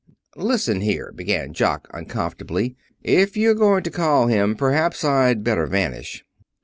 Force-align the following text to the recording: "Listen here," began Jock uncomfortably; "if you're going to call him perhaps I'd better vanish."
"Listen 0.35 0.81
here," 0.81 1.11
began 1.15 1.53
Jock 1.53 1.87
uncomfortably; 1.93 2.75
"if 3.03 3.37
you're 3.37 3.53
going 3.53 3.83
to 3.83 3.91
call 3.91 4.25
him 4.25 4.55
perhaps 4.55 5.03
I'd 5.05 5.43
better 5.43 5.67
vanish." 5.67 6.25